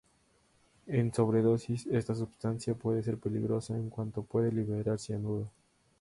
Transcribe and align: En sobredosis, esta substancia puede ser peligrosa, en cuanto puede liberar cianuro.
En 0.87 1.13
sobredosis, 1.13 1.85
esta 1.85 2.15
substancia 2.15 2.73
puede 2.73 3.03
ser 3.03 3.19
peligrosa, 3.19 3.75
en 3.77 3.91
cuanto 3.91 4.23
puede 4.23 4.51
liberar 4.51 4.97
cianuro. 4.97 5.51